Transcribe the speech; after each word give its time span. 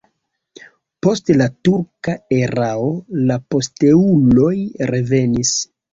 Post 1.07 1.27
la 1.41 1.47
turka 1.67 2.15
erao 2.37 2.89
la 3.31 3.39
posteuloj 3.55 4.55
revenis. 4.93 5.53